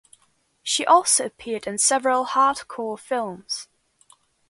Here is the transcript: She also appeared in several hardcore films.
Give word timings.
She 0.63 0.83
also 0.83 1.25
appeared 1.27 1.67
in 1.67 1.77
several 1.77 2.25
hardcore 2.25 2.97
films. 2.97 3.67